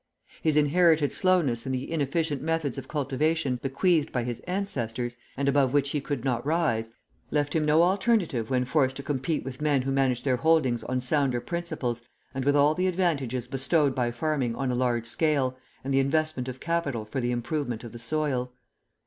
His 0.41 0.57
inherited 0.57 1.11
slowness 1.11 1.67
and 1.67 1.75
the 1.75 1.91
inefficient 1.91 2.41
methods 2.41 2.79
of 2.79 2.87
cultivation 2.87 3.59
bequeathed 3.61 4.11
by 4.11 4.23
his 4.23 4.39
ancestors, 4.47 5.15
and 5.37 5.47
above 5.47 5.73
which 5.73 5.91
he 5.91 6.01
could 6.01 6.25
not 6.25 6.43
rise, 6.43 6.89
left 7.29 7.53
him 7.55 7.65
no 7.65 7.83
alternative 7.83 8.49
when 8.49 8.65
forced 8.65 8.95
to 8.95 9.03
compete 9.03 9.45
with 9.45 9.61
men 9.61 9.83
who 9.83 9.91
managed 9.91 10.25
their 10.25 10.37
holdings 10.37 10.83
on 10.85 11.01
sounder 11.01 11.39
principles 11.39 12.01
and 12.33 12.45
with 12.45 12.55
all 12.55 12.73
the 12.73 12.87
advantages 12.87 13.47
bestowed 13.47 13.93
by 13.93 14.09
farming 14.09 14.55
on 14.55 14.71
a 14.71 14.75
large 14.75 15.05
scale 15.05 15.55
and 15.83 15.93
the 15.93 15.99
investment 15.99 16.47
of 16.47 16.59
capital 16.59 17.05
for 17.05 17.21
the 17.21 17.29
improvement 17.29 17.83
of 17.83 17.91
the 17.91 17.99
soil. 17.99 18.51